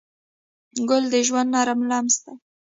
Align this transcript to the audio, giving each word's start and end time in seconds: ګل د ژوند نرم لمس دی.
ګل 0.89 1.03
د 1.13 1.15
ژوند 1.27 1.49
نرم 1.55 1.79
لمس 1.89 2.15
دی. 2.23 2.33